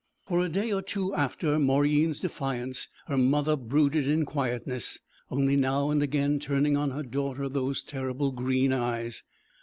For 0.25 0.43
a 0.43 0.49
day 0.49 0.71
or 0.71 0.81
two 0.81 1.13
after 1.13 1.59
Mauryeen's 1.59 2.19
defiance 2.19 2.87
her 3.05 3.19
mother 3.19 3.55
brooded 3.55 4.07
in 4.07 4.25
quietness, 4.25 4.97
only 5.29 5.55
now 5.55 5.91
and 5.91 6.01
again 6.01 6.39
turning 6.39 6.75
on 6.75 6.89
her 6.89 7.03
daughter 7.03 7.47
those 7.47 7.83
terrible 7.83 8.31
green 8.31 8.73
eyes. 8.73 9.21